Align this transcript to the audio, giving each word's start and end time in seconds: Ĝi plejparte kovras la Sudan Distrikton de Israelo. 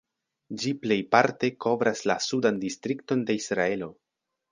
Ĝi 0.61 0.71
plejparte 0.85 1.49
kovras 1.65 2.01
la 2.13 2.15
Sudan 2.29 2.57
Distrikton 2.65 3.23
de 3.29 3.37
Israelo. 3.41 3.91